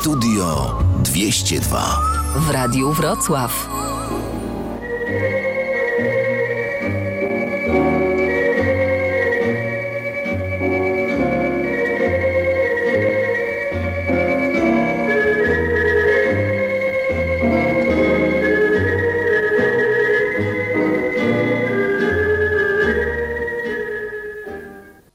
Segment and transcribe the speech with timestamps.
[0.00, 2.00] Studio 202
[2.36, 3.68] w Radiu Wrocław.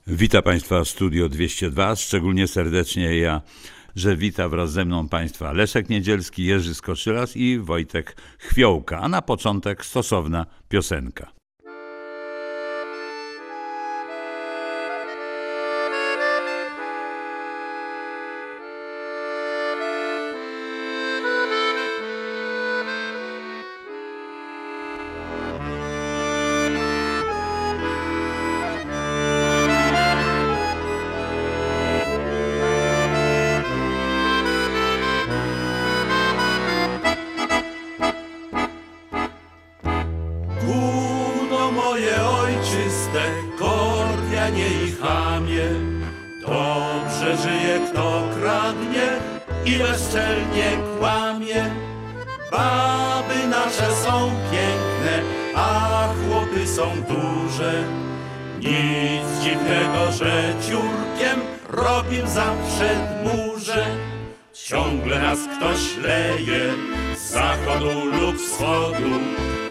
[0.07, 3.41] Witam Państwa Studio 202, szczególnie serdecznie ja,
[3.96, 9.22] że wita wraz ze mną Państwa Leszek Niedzielski, Jerzy Skoszylas i Wojtek Chwiołka, a na
[9.22, 11.38] początek stosowna piosenka.
[52.52, 55.22] Baby nasze są piękne,
[55.55, 57.84] a chłopy są duże.
[58.60, 61.40] Nic dziwnego, że ciurkiem
[61.70, 63.86] robim zawsze murze.
[64.53, 66.74] Ciągle nas ktoś leje
[67.18, 69.09] z zachodu lub wschodu,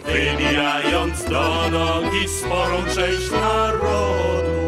[0.05, 4.59] wybijając do nogi sporą część narodu.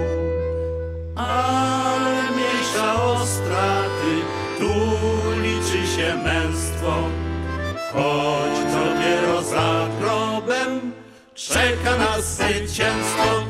[1.16, 4.12] Ale mniejsza o straty,
[4.58, 4.72] tu
[5.42, 6.94] liczy się męstwo,
[7.92, 10.92] choć dopiero za grobem
[11.34, 13.49] czeka nas zwycięstwo.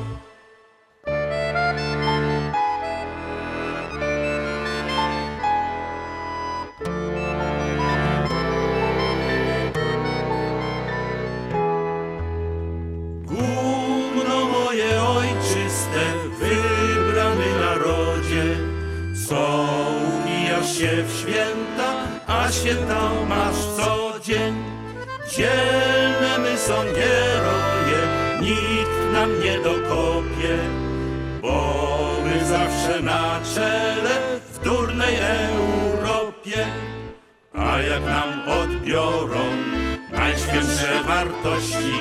[41.70, 41.98] Wartości,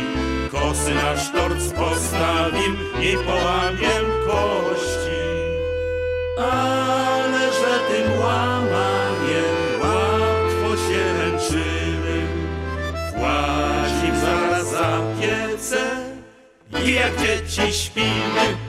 [0.51, 5.19] kosy na sztorc postawim i połamiem kości.
[6.37, 12.27] Ale że tym łamaniem łatwo się męczymy,
[13.17, 15.79] włazim zaraz za piece
[16.85, 18.68] i jak dzieci śpimy.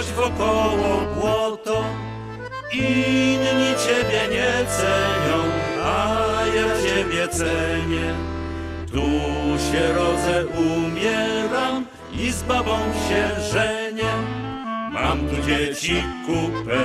[0.00, 1.84] Choć wokoło błoto.
[2.72, 5.38] Inni ciebie nie cenią,
[5.84, 8.14] a ja ciebie cenię.
[8.92, 9.00] Tu
[9.72, 12.78] się rodzę, umieram i z babą
[13.08, 14.12] się żenię.
[14.92, 16.84] Mam tu dzieci kupę,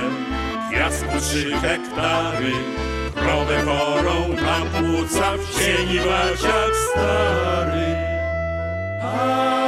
[0.72, 2.52] piasku trzy hektary,
[3.14, 6.38] krowę chorą na płuca w cieni jak
[6.92, 7.96] stary.
[9.02, 9.65] A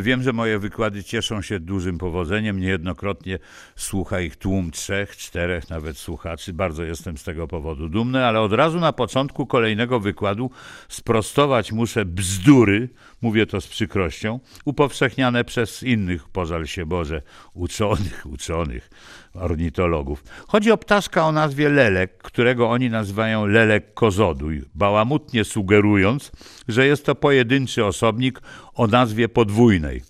[0.00, 2.60] Wiem, że moje wykłady cieszą się dużym powodzeniem.
[2.60, 3.38] Niejednokrotnie
[3.76, 6.52] słucha ich tłum trzech, czterech nawet słuchaczy.
[6.52, 10.50] Bardzo jestem z tego powodu dumny, ale od razu na początku kolejnego wykładu
[10.88, 12.88] sprostować muszę bzdury,
[13.22, 17.22] mówię to z przykrością, upowszechniane przez innych, pożal się Boże,
[17.54, 18.90] uczonych, uczonych,
[19.34, 20.24] ornitologów.
[20.48, 26.32] Chodzi o ptaszka o nazwie lelek, którego oni nazywają lelek kozoduj, bałamutnie sugerując,
[26.68, 28.40] że jest to pojedynczy osobnik
[28.74, 30.02] o nazwie podwójnej.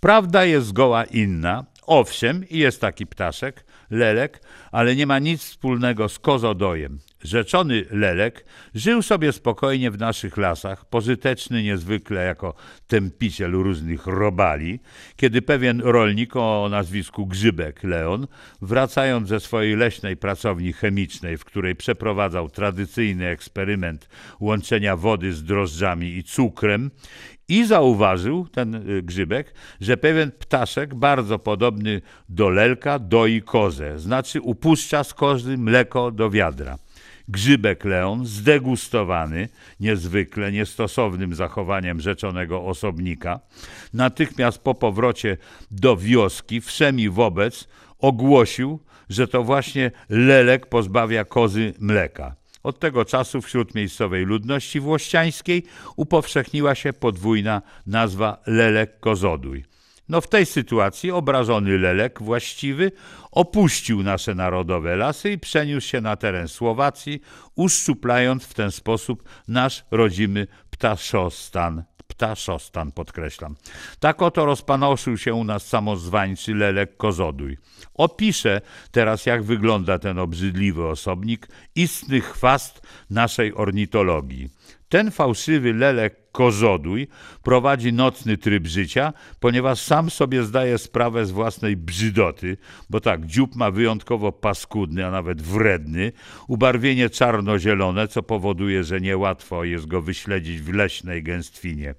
[0.00, 1.64] Prawda jest zgoła inna.
[1.86, 4.42] Owszem, jest taki ptaszek, lelek,
[4.72, 6.98] ale nie ma nic wspólnego z kozodojem.
[7.22, 8.44] Rzeczony lelek
[8.74, 12.54] żył sobie spokojnie w naszych lasach, pożyteczny niezwykle jako
[12.86, 14.80] tępiciel różnych robali,
[15.16, 18.26] kiedy pewien rolnik o nazwisku Grzybek Leon,
[18.62, 24.08] wracając ze swojej leśnej pracowni chemicznej, w której przeprowadzał tradycyjny eksperyment
[24.40, 26.90] łączenia wody z drożdżami i cukrem
[27.48, 34.40] I zauważył ten y, grzybek, że pewien ptaszek bardzo podobny do lelka doi kozę, znaczy
[34.40, 36.78] upuszcza z kozy mleko do wiadra.
[37.28, 39.48] Grzybek Leon, zdegustowany
[39.80, 43.40] niezwykle niestosownym zachowaniem rzeczonego osobnika,
[43.94, 45.36] natychmiast po powrocie
[45.70, 47.68] do wioski wszemi wobec
[47.98, 52.37] ogłosił, że to właśnie lelek pozbawia kozy mleka.
[52.62, 55.64] Od tego czasu wśród miejscowej ludności włościańskiej
[55.96, 59.64] upowszechniła się podwójna nazwa lelek kozodój.
[60.08, 62.92] No w tej sytuacji obrażony lelek właściwy
[63.30, 67.20] opuścił nasze narodowe lasy i przeniósł się na teren Słowacji,
[67.54, 71.84] uszczuplając w ten sposób nasz rodzimy ptaszostan.
[72.08, 73.56] Ptaszostan podkreślam.
[74.00, 77.58] Tak oto rozpanoszył się u nas samozwańczy lelek kozodój.
[77.94, 78.60] Opiszę
[78.90, 84.50] teraz, jak wygląda ten obrzydliwy osobnik, istny chwast naszej ornitologii.
[84.88, 87.08] Ten fałszywy lelek kozodój
[87.42, 92.56] prowadzi nocny tryb życia, ponieważ sam sobie zdaje sprawę z własnej brzydoty,
[92.90, 96.12] bo tak, dziób ma wyjątkowo paskudny, a nawet wredny,
[96.48, 101.94] ubarwienie czarno-zielone, co powoduje, że niełatwo jest go wyśledzić w leśnej gęstwinie.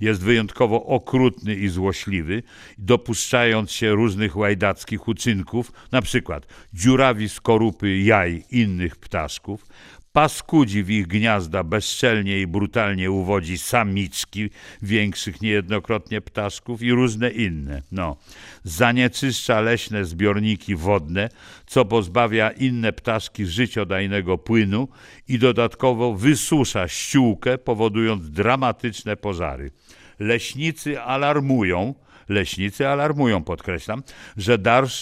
[0.00, 2.42] Jest wyjątkowo okrutny i złośliwy,
[2.78, 9.66] dopuszczając się różnych łajdackich uczynków, na przykład dziurawi skorupy jaj innych ptaszków,
[10.12, 14.50] paskudzi w ich gniazda bezczelnie i brutalnie uwodzi samiczki
[14.82, 17.82] większych niejednokrotnie ptaszków i różne inne.
[17.92, 18.16] No.
[18.64, 21.28] Zanieczyszcza leśne zbiorniki wodne,
[21.66, 24.88] co pozbawia inne ptaszki życiodajnego płynu
[25.28, 29.70] i dodatkowo wysusza ściółkę, powodując dramatyczne pożary.
[30.18, 31.94] Leśnicy alarmują,
[32.32, 34.02] Leśnicy alarmują, podkreślam,
[34.36, 34.58] że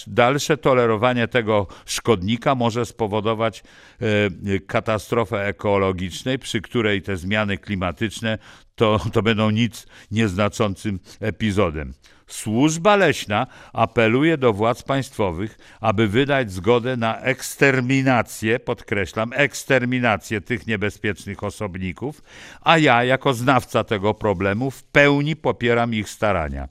[0.07, 3.63] dalsze tolerowanie tego szkodnika może spowodować
[4.01, 8.37] e, katastrofę ekologicznej, przy której te zmiany klimatyczne
[8.75, 11.93] to, to będą nic nieznaczącym epizodem.
[12.27, 21.43] Służba leśna apeluje do władz państwowych, aby wydać zgodę na eksterminację, podkreślam, eksterminację tych niebezpiecznych
[21.43, 22.21] osobników,
[22.61, 26.67] a ja, jako znawca tego problemu, w pełni popieram ich starania.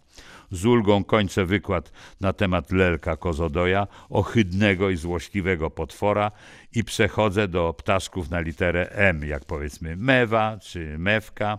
[0.50, 6.31] Z ulgą kończę wykład na temat lelka kozodoja, ohydnego i złośliwego potwora
[6.75, 11.58] i przechodzę do ptaszków na literę M, jak powiedzmy mewa czy mewka.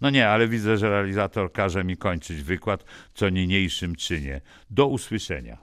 [0.00, 2.84] No nie, ale widzę, że realizator każe mi kończyć wykład,
[3.14, 4.40] co niniejszym czynię.
[4.70, 5.58] Do usłyszenia.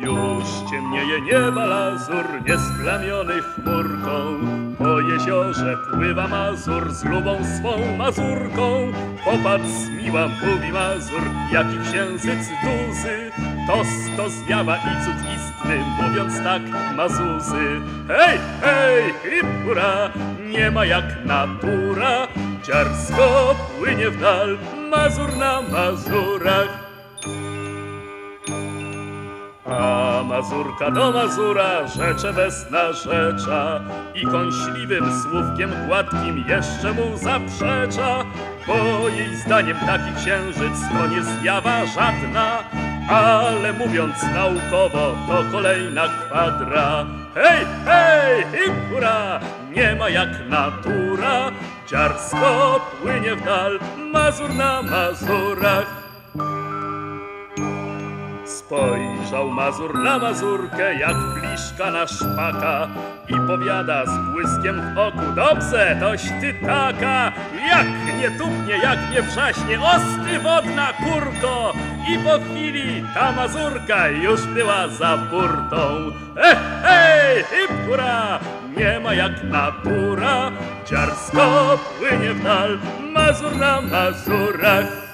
[0.00, 4.38] Już ciemnieje nieba lazur, niesplamiony chmurką.
[4.78, 8.92] Po jeziorze pływa Mazur z lubą swą Mazurką.
[9.24, 11.22] Popatrz, miła, mówi Mazur,
[11.52, 13.30] jaki księżyc duzy.
[13.66, 16.62] To sto zjawa i cud istny, mówiąc tak
[16.96, 17.80] Mazuzy.
[18.08, 20.10] Hej, hej, hip, hura,
[20.50, 22.28] nie ma jak natura.
[22.62, 24.58] Dziarsko płynie w dal,
[24.90, 26.87] Mazur na Mazurach.
[30.38, 33.80] Mazurka do Mazura rzecze bez narzecza
[34.14, 38.24] i kąśliwym słówkiem gładkim jeszcze mu zaprzecza,
[38.66, 42.58] bo jej zdaniem taki księżyc to nie zjawa żadna,
[43.08, 47.06] ale mówiąc naukowo to kolejna kwadra.
[47.34, 49.40] Hej, hej, hip, hura,
[49.76, 51.50] nie ma jak natura,
[51.86, 53.78] dziarsko płynie w dal,
[54.12, 55.97] Mazur na Mazurach.
[58.68, 62.88] Spojrzał Mazur na Mazurkę jak bliszka na szpaka
[63.28, 67.32] i powiada z błyskiem w oku Dobrze, toś ty taka,
[67.68, 67.86] jak
[68.20, 71.72] nie tupnie, jak nie wrzaśnie Osty wodna kurko
[72.08, 76.10] I po chwili ta Mazurka już była za burtą.
[76.36, 78.38] Hej, hej, hip, hura,
[78.76, 80.52] nie ma jak natura
[80.86, 82.78] Dziarsko płynie w dal,
[83.14, 85.07] Mazur na Mazurach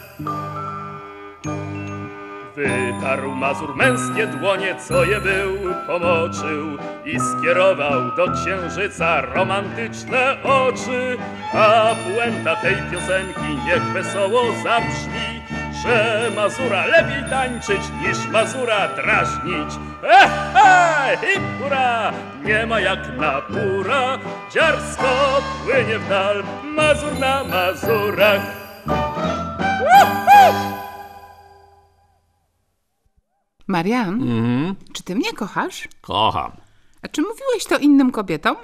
[2.65, 11.17] Wytarł Mazur męskie dłonie, co je był, pomoczył i skierował do księżyca romantyczne oczy.
[11.55, 15.43] A puenta tej piosenki niech wesoło zabrzmi,
[15.83, 19.75] że Mazura lepiej tańczyć niż Mazura drażnić.
[20.03, 22.13] Ehe, hip, hura,
[22.45, 24.19] nie ma jak natura,
[24.55, 28.41] dziarsko płynie w dal, Mazur na Mazurach.
[28.87, 30.74] Woohoo!
[33.67, 34.21] Marian,
[34.93, 35.89] czy ty mnie kochasz?
[36.01, 36.53] Kocham.
[37.03, 38.57] A czy mówiłeś to innym kobietom?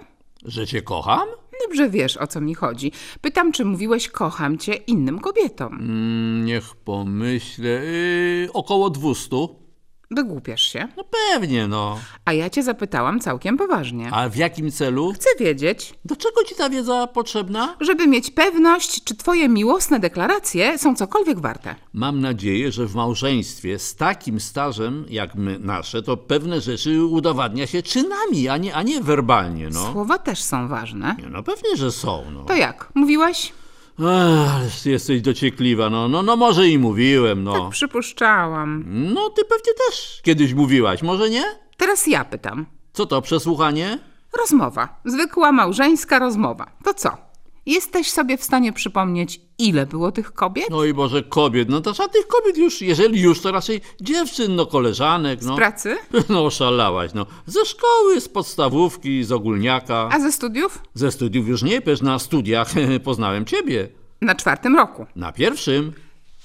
[0.45, 1.29] Że cię kocham?
[1.67, 2.93] Dobrze wiesz, o co mi chodzi.
[3.21, 5.75] Pytam, czy mówiłeś kocham cię innym kobietom.
[5.75, 7.69] Mm, niech pomyślę.
[7.69, 9.37] Yy, około 200.
[10.21, 10.89] Wygłupiasz się.
[10.97, 11.99] No pewnie, no.
[12.25, 14.09] A ja cię zapytałam całkiem poważnie.
[14.13, 15.13] A w jakim celu?
[15.15, 17.77] Chcę wiedzieć, Do czego ci ta wiedza potrzebna?
[17.81, 21.75] żeby mieć pewność, czy twoje miłosne deklaracje są cokolwiek warte.
[21.93, 27.67] Mam nadzieję, że w małżeństwie z takim stażem jak my nasze, to pewne rzeczy udowadnia
[27.67, 29.93] się czynami, a nie, a nie werbalnie, no.
[29.93, 31.17] Słowa też są ważne.
[31.19, 32.45] Nie, No pewnie, że są, no.
[32.45, 32.89] To jak?
[32.95, 33.53] Mówiłeś?
[34.83, 37.71] Ty jesteś dociekliwa, no, no, no może i mówiłem, no.
[37.71, 38.85] Przypuszczałam.
[38.87, 41.45] No ty pewnie też kiedyś mówiłaś, może nie?
[41.77, 42.67] Teraz ja pytam.
[42.93, 43.99] Co to, przesłuchanie?
[44.41, 45.01] Rozmowa.
[45.05, 46.71] Zwykła małżeńska rozmowa.
[46.85, 47.17] To co?
[47.67, 50.67] Jesteś sobie w stanie przypomnieć, ile było tych kobiet?
[50.71, 54.67] No i Boże, kobiet, no to żadnych kobiet już, jeżeli już, to raczej dziewczyn, no
[54.67, 55.55] koleżanek, no.
[55.55, 55.97] Z pracy?
[56.29, 57.27] No szalałaś, no.
[57.47, 60.09] Ze szkoły, z podstawówki, z ogólniaka.
[60.13, 60.83] A ze studiów?
[60.95, 62.69] Ze studiów już nie, przecież na studiach
[63.05, 63.89] poznałem ciebie.
[64.21, 65.07] Na czwartym roku.
[65.17, 65.93] Na pierwszym.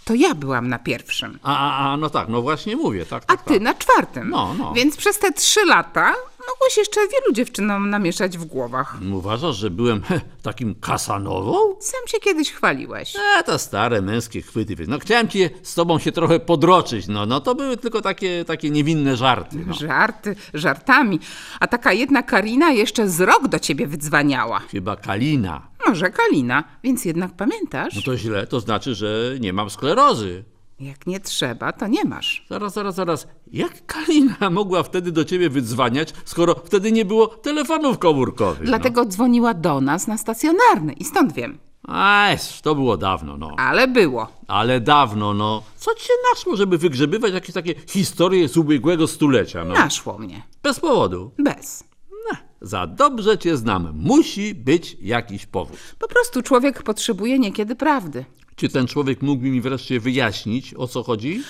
[0.05, 1.39] To ja byłam na pierwszym.
[1.43, 3.61] A, a, a no tak, no właśnie mówię, tak, A tak, ty tak.
[3.63, 4.29] na czwartym.
[4.29, 4.73] No, no.
[4.73, 6.13] Więc przez te trzy lata
[6.53, 8.95] mogłeś jeszcze wielu dziewczynom namieszać w głowach.
[9.13, 10.01] Uważasz, że byłem
[10.41, 11.55] takim kasanową?
[11.79, 13.13] Sam się kiedyś chwaliłeś.
[13.39, 14.75] E, to stare męskie chwyty.
[14.75, 14.87] wiesz.
[14.87, 18.69] No chciałem ci z tobą się trochę podroczyć, no, no to były tylko takie, takie
[18.69, 19.57] niewinne żarty.
[19.67, 19.73] No.
[19.73, 21.19] Żarty, żartami.
[21.59, 24.59] A taka jedna Karina jeszcze z rok do ciebie wydzwaniała.
[24.59, 25.67] Chyba Kalina.
[25.87, 27.95] Może Kalina, więc jednak pamiętasz?
[27.95, 30.43] No to źle, to znaczy, że nie mam sklerozy.
[30.79, 32.45] Jak nie trzeba, to nie masz.
[32.49, 33.27] Zaraz, zaraz, zaraz.
[33.51, 38.63] Jak Kalina mogła wtedy do ciebie wydzwaniać, skoro wtedy nie było telefonów komórkowych?
[38.67, 41.57] Dlatego dzwoniła do nas na stacjonarny i stąd wiem.
[41.87, 41.93] No.
[41.93, 43.55] Aj, to było dawno, no.
[43.57, 44.27] Ale było.
[44.47, 45.63] Ale dawno, no.
[45.77, 49.73] Co ci się naszło, żeby wygrzebywać jakieś takie historie z ubiegłego stulecia, no?
[49.73, 50.41] Naszło mnie.
[50.63, 51.31] Bez powodu.
[51.39, 51.83] Bez.
[52.31, 53.93] No, za dobrze cię znam.
[53.95, 55.77] Musi być jakiś powód.
[55.99, 58.25] Po prostu człowiek potrzebuje niekiedy prawdy.
[58.55, 61.43] Czy ten człowiek mógłby mi wreszcie wyjaśnić, o co chodzi?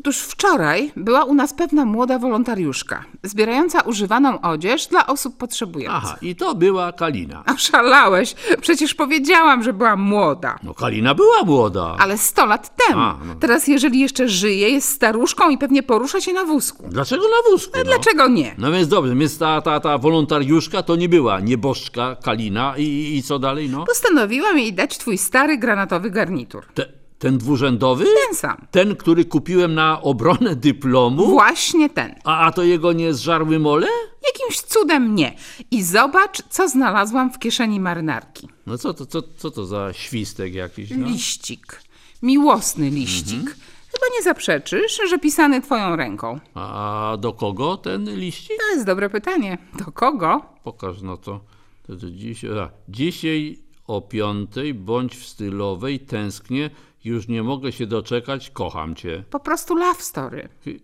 [0.00, 6.10] Otóż wczoraj była u nas pewna młoda wolontariuszka, zbierająca używaną odzież dla osób potrzebujących.
[6.10, 7.42] Aha, i to była Kalina.
[7.50, 10.58] A szalałeś, przecież powiedziałam, że była młoda.
[10.62, 11.96] No Kalina była młoda.
[11.98, 13.00] Ale sto lat temu.
[13.00, 13.34] A, no.
[13.34, 16.88] Teraz, jeżeli jeszcze żyje, jest staruszką i pewnie porusza się na wózku.
[16.88, 17.72] Dlaczego na wózku?
[17.78, 17.84] No?
[17.84, 18.54] Dlaczego nie?
[18.58, 23.22] No więc dobrze, więc ta, ta, ta wolontariuszka to nie była nieboszczka Kalina i, i
[23.22, 23.84] co dalej, no?
[23.84, 26.66] Postanowiłam jej dać twój stary granatowy garnitur.
[26.74, 28.04] Te, ten dwurzędowy?
[28.04, 28.66] Ten sam.
[28.70, 31.26] Ten, który kupiłem na obronę dyplomu?
[31.26, 32.14] Właśnie ten.
[32.24, 33.86] A, a to jego nie zżarły mole?
[34.26, 35.36] Jakimś cudem nie.
[35.70, 38.48] I zobacz, co znalazłam w kieszeni marynarki.
[38.66, 41.06] No co to, co, co to za świstek jakiś, no?
[41.06, 41.82] Liścik.
[42.22, 43.56] Miłosny liścik.
[43.92, 46.40] Chyba nie zaprzeczysz, że pisany twoją ręką.
[46.54, 48.56] A do kogo ten liścik?
[48.58, 49.58] To jest dobre pytanie.
[49.78, 50.42] Do kogo?
[50.64, 51.40] Pokaż no to.
[51.86, 56.70] to, to dzisiaj, a, dzisiaj o piątej bądź w stylowej tęsknię,
[57.04, 59.24] już nie mogę się doczekać, kocham cię.
[59.30, 60.48] Po prostu love story.
[60.66, 60.80] Chwi-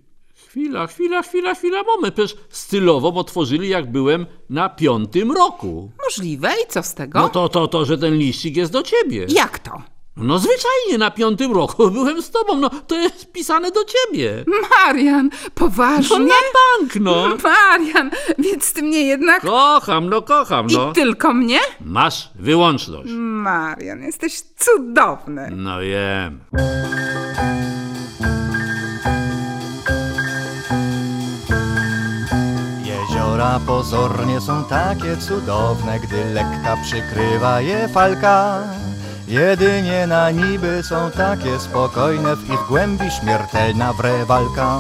[0.49, 2.15] Chwila, chwila, chwila, chwila, moment.
[2.15, 5.91] Przecież stylową otworzyli jak byłem na piątym roku.
[6.05, 7.19] Możliwe i co z tego?
[7.21, 9.27] No to, to, to, że ten liścik jest do ciebie.
[9.29, 9.83] Jak to?
[10.17, 14.45] No zwyczajnie na piątym roku byłem z tobą, no to jest pisane do ciebie.
[14.71, 16.19] Marian, poważnie?
[16.19, 17.37] No na bank, no.
[17.45, 19.43] Marian, więc ty mnie jednak...
[19.43, 20.91] Kocham, no kocham, no.
[20.91, 21.59] I tylko mnie?
[21.81, 23.11] Masz wyłączność.
[23.17, 25.51] Marian, jesteś cudowny.
[25.57, 26.41] No wiem.
[32.85, 38.63] Jeziora pozornie są takie cudowne, gdy lekka przykrywa je falka.
[39.29, 44.79] Jedynie na niby są takie spokojne, w ich głębi śmiertelna wre walka.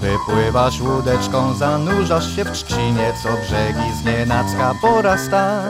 [0.00, 5.62] Wypływasz łódeczką, zanurzasz się w trzcinie, co brzegi znienacka porasta.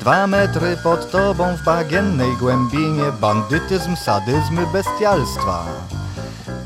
[0.00, 5.64] Dwa metry pod tobą w bagiennej głębinie, bandytyzm, sadyzmy, bestialstwa.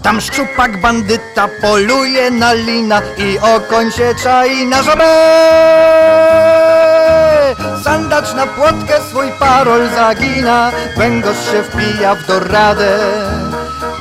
[0.02, 5.89] Tam szczupak bandyta poluje na lina i okoń się czai na żabę.
[7.84, 12.98] Sandacz na płotkę swój parol zagina, węgorz się wpija w doradę.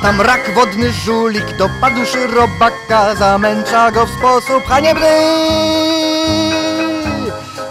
[0.02, 2.02] Tam rak wodny żulik dopadł
[2.36, 5.08] robaka, zamęcza go w sposób haniebny.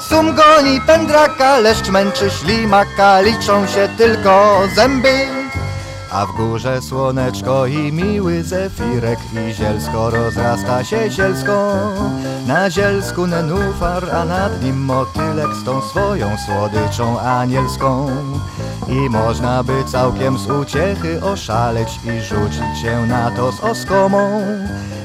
[0.00, 5.27] Sum goni pędraka, leszcz męczy ślimaka, liczą się tylko zęby.
[6.11, 11.73] A w górze słoneczko i miły zefirek I zielsko rozrasta się zielsko
[12.47, 18.07] Na zielsku nenufar, a nad nim motylek Z tą swoją słodyczą anielską.
[18.88, 24.43] I można by całkiem z uciechy oszaleć I rzucić się na to z oskomą.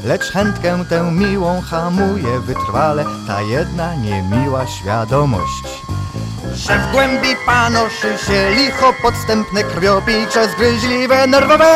[0.04, 5.93] Lecz chętkę tę miłą hamuje wytrwale Ta jedna niemiła świadomość
[6.54, 11.74] że w głębi panoszy się licho podstępne krwiopicze zgryźliwe nerwowe.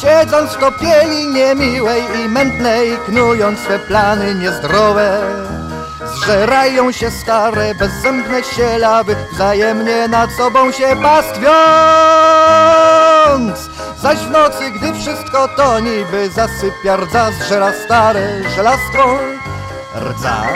[0.00, 5.20] Siedząc w kopieli niemiłej i mętnej, knując swe plany niezdrowe
[6.16, 11.46] Zżerają się stare, bezzębne sielawy, wzajemnie nad sobą się pastwiąc.
[14.02, 19.18] Zaś w nocy, gdy wszystko to niby zasypia, rdza zżera stare żelastwo
[20.00, 20.46] Rdza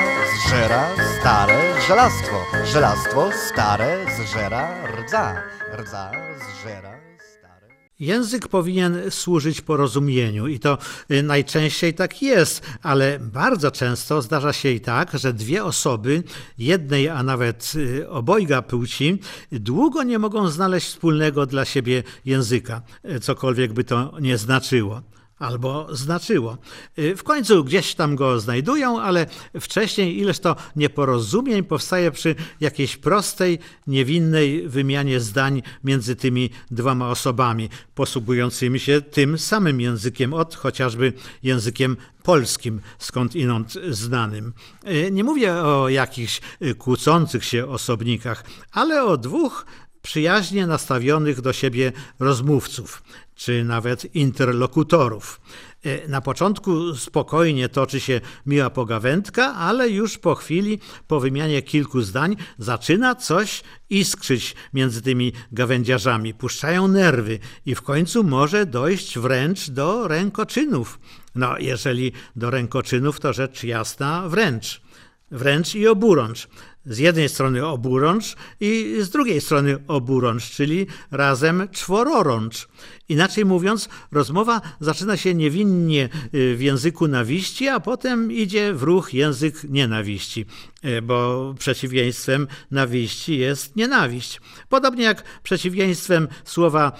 [0.47, 0.89] zżera
[1.21, 2.37] stare żelastwo,
[2.73, 5.43] żelastwo stare zżera rdza,
[5.77, 7.69] rdza zżera stare...
[8.01, 10.79] Język powinien służyć porozumieniu i to
[11.11, 16.23] y, najczęściej tak jest, ale bardzo często zdarza się i tak, że dwie osoby,
[16.59, 19.19] jednej, a nawet y, obojga płci,
[19.53, 25.03] długo nie mogą znaleźć wspólnego dla siebie języka, y, cokolwiek by to nie znaczyło
[25.41, 26.59] albo znaczyło.
[26.99, 29.27] Y, W końcu gdzieś tam go znajdują, ale
[29.61, 37.69] wcześniej ileż to nieporozumień powstaje przy jakiejś prostej, niewinnej wymianie zdań między tymi dwoma osobami,
[37.95, 44.53] posługującymi się tym samym językiem, od chociażby językiem polskim, skąd inąd znanym.
[44.89, 49.67] Y, Nie mówię o jakichś y, kłócących się osobnikach, ale o dwóch
[50.03, 53.03] przyjaźnie nastawionych do siebie rozmówców,
[53.35, 55.41] czy nawet interlokutorów.
[55.85, 62.03] E, Na początku spokojnie toczy się miła pogawędka, ale już po chwili, po wymianie kilku
[62.03, 66.35] zdań, zaczyna coś iskrzyć między tymi gawędziarzami.
[66.35, 70.99] Puszczają nerwy i w końcu może dojść wręcz do rękoczynów.
[71.35, 74.83] No, jeżeli do rękoczynów, to rzecz jasna wręcz
[75.31, 76.49] wręcz i oburącz.
[76.85, 82.69] Z jednej strony oburącz i z drugiej strony oburącz, czyli razem czwororącz.
[83.09, 89.15] Inaczej mówiąc, rozmowa zaczyna się niewinnie y, w języku nawiści, a potem idzie w ruch
[89.15, 90.47] język nienawiści,
[90.85, 94.41] y, bo przeciwieństwem nawiści jest nienawiść.
[94.69, 96.93] Podobnie jak przeciwieństwem słowa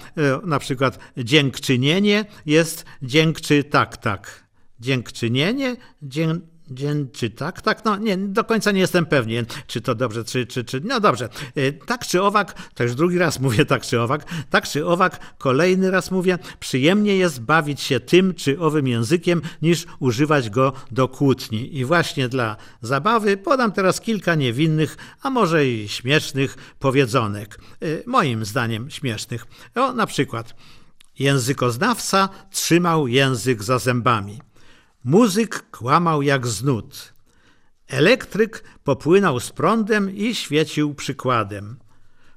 [0.43, 4.47] y, na przykład dziękczynienie jest dziękczy tak tak.
[4.79, 6.39] Dziękczynienie, dzię,
[6.71, 7.61] Dzień, czy tak?
[7.61, 10.99] Tak, no nie, do końca nie jestem pewien, czy to dobrze, czy, czy, czy, no
[10.99, 11.29] dobrze.
[11.57, 15.37] Y, Tak czy owak, to już drugi raz mówię tak czy owak, tak czy owak,
[15.37, 21.07] kolejny raz mówię, przyjemnie jest bawić się tym czy owym językiem, niż używać go do
[21.07, 21.77] kłótni.
[21.77, 27.59] I właśnie dla zabawy podam teraz kilka niewinnych, a może i śmiesznych powiedzonek.
[27.83, 29.45] Y, Moim zdaniem śmiesznych.
[29.75, 30.55] O, na przykład,
[31.19, 34.50] językoznawca trzymał język za zębami.
[35.03, 37.13] Muzyk kłamał jak z nut.
[37.87, 41.77] Elektryk popłynął z prądem i świecił przykładem.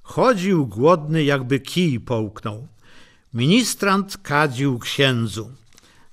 [0.02, 2.68] Chodził głodny, jakby kij połknął.
[3.34, 5.50] Ministrant kadził księdzu.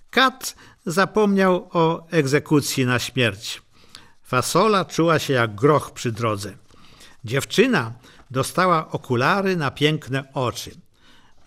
[0.09, 3.61] Kat zapomniał o egzekucji na śmierć.
[4.23, 6.57] Fasola czuła się jak groch przy drodze.
[7.25, 7.93] Dziewczyna
[8.31, 10.71] dostała okulary na piękne oczy.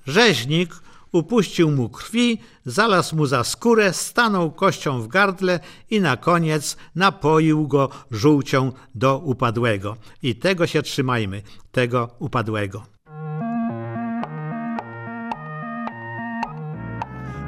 [0.07, 0.75] Rzeźnik
[1.15, 7.69] upuścił mu krwi, zalazł mu za skórę, stanął kością w gardle i na koniec napoił
[7.69, 9.97] go żółcią do upadłego.
[10.23, 12.83] I tego się trzymajmy, tego upadłego.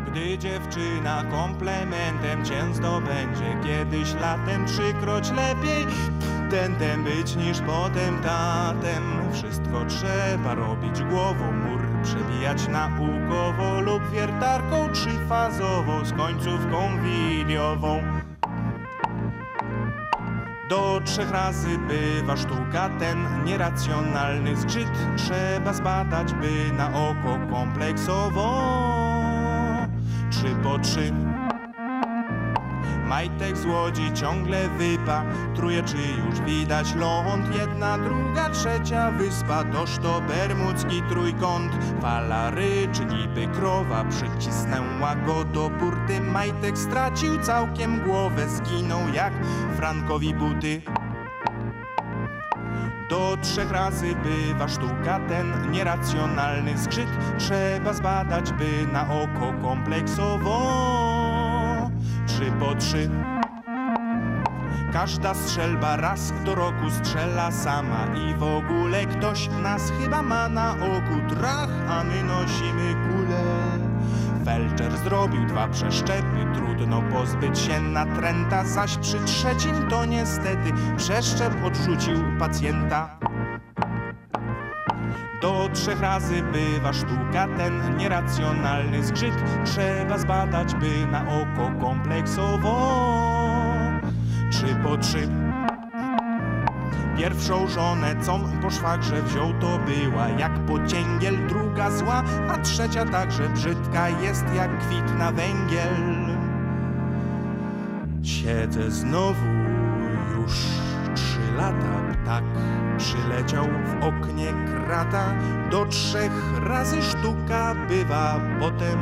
[0.07, 5.87] Gdy dziewczyna komplementem cię zdobędzie Kiedyś latem trzykroć lepiej
[6.51, 16.05] Tentem być niż potem tatem Wszystko trzeba robić głową Mur przebijać naukowo Lub wiertarką trzyfazową
[16.05, 18.03] Z końcówką wiliową
[20.69, 28.63] do trzech razy bywa sztuka ten nieracjonalny zgrzyt Trzeba zbadać, by na oko kompleksowo.
[30.31, 31.13] Trzy po trzy
[33.07, 35.25] Majtek z łodzi ciągle wypa.
[35.55, 37.57] Truje, czy już widać ląd.
[37.57, 39.65] Jedna, druga, trzecia wyspa.
[39.65, 41.73] Toż to bermudzki trójkąt.
[42.01, 44.05] Fala ryczy niby krowa.
[44.05, 48.49] Przycisnęła go do burty Majtek stracił całkiem głowę.
[48.49, 49.33] Zginął jak
[49.77, 50.83] Frankowi buty.
[53.11, 55.21] Do trzech razy bywa sztuka.
[55.29, 61.16] Ten nieracjonalny zgrzyt Trzeba zbadać, by na oko kompleksowo
[62.37, 63.11] Trzy po trzy
[64.93, 70.73] Każda strzelba raz do roku strzela sama I w ogóle ktoś nas chyba ma na
[70.73, 73.43] oku Trach, a my nosimy kulę
[74.45, 82.17] Felczer zrobił dwa przeszczepy, trudno pozbyć się natręta, zaś przy trzecim to niestety przeszczep odrzucił
[82.39, 83.19] pacjenta.
[85.41, 93.01] Do trzech razy bywa sztuka ten nieracjonalny zgrzyt, trzeba zbadać, by na oko kompleksowo.
[94.51, 95.29] Trzy po trzy.
[97.17, 103.49] Pierwszą żonę, com po szwagrze wziął, to była jak pocięgiel, druga zła, a trzecia także
[103.49, 106.27] brzydka jest jak kwit na węgiel.
[108.23, 109.47] Siedzę znowu
[110.37, 110.53] już
[111.15, 112.45] trzy lata, ptak
[112.99, 115.35] przyleciał w oknie krata,
[115.71, 116.33] do trzech
[116.63, 118.99] razy sztuka bywa, potem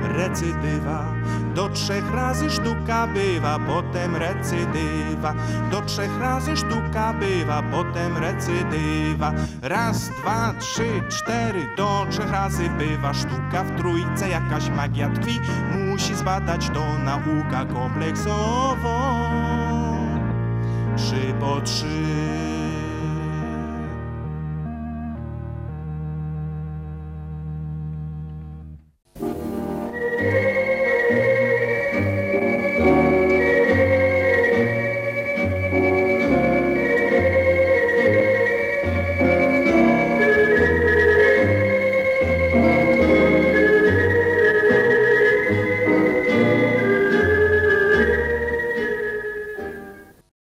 [0.00, 1.04] recydywa.
[1.54, 5.34] Do trzech razy sztuka bywa, potem recydywa.
[5.70, 9.32] Do trzech razy sztuka bywa, potem recydywa.
[9.62, 15.40] Raz, dwa, trzy, cztery, do trzech razy bywa sztuka w trójce, jakaś magia tkwi.
[15.86, 19.20] Musi zbadać to nauka kompleksowo.
[20.96, 22.49] Trzy po trzy